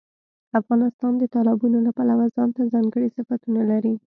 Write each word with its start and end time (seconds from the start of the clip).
افغانستان 0.59 1.13
د 1.17 1.23
تالابونو 1.33 1.77
له 1.85 1.91
پلوه 1.97 2.25
ځانته 2.35 2.61
ځانګړي 2.73 3.07
صفتونه 3.17 3.61
لري. 3.71 3.95